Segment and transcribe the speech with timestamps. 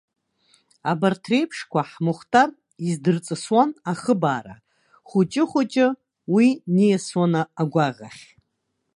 [0.91, 2.49] Абарҭ реиԥшқәа ҳмухтар
[2.87, 4.55] издырҵысуан ахыбаара,
[5.09, 5.87] хәыҷы-хәыҷы
[6.33, 8.23] уи ниасуан агәаӷ ахь.